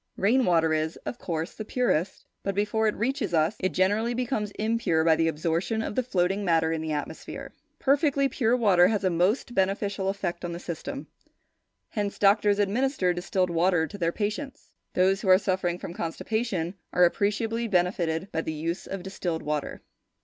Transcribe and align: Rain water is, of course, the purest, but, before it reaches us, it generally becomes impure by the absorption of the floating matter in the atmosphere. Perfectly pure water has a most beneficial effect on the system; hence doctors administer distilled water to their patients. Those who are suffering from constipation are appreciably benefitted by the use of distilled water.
Rain 0.17 0.45
water 0.45 0.73
is, 0.73 0.95
of 1.05 1.19
course, 1.19 1.53
the 1.53 1.63
purest, 1.63 2.25
but, 2.41 2.55
before 2.55 2.87
it 2.87 2.95
reaches 2.95 3.35
us, 3.35 3.55
it 3.59 3.69
generally 3.71 4.15
becomes 4.15 4.49
impure 4.57 5.03
by 5.03 5.15
the 5.15 5.27
absorption 5.27 5.83
of 5.83 5.93
the 5.93 6.01
floating 6.01 6.43
matter 6.43 6.71
in 6.71 6.81
the 6.81 6.91
atmosphere. 6.91 7.53
Perfectly 7.77 8.27
pure 8.27 8.55
water 8.57 8.87
has 8.87 9.03
a 9.03 9.11
most 9.11 9.53
beneficial 9.53 10.09
effect 10.09 10.43
on 10.43 10.53
the 10.53 10.59
system; 10.59 11.05
hence 11.89 12.17
doctors 12.17 12.57
administer 12.57 13.13
distilled 13.13 13.51
water 13.51 13.85
to 13.85 13.97
their 13.99 14.11
patients. 14.11 14.71
Those 14.95 15.21
who 15.21 15.29
are 15.29 15.37
suffering 15.37 15.77
from 15.77 15.93
constipation 15.93 16.73
are 16.91 17.05
appreciably 17.05 17.67
benefitted 17.67 18.31
by 18.31 18.41
the 18.41 18.53
use 18.53 18.87
of 18.87 19.03
distilled 19.03 19.43
water. 19.43 19.81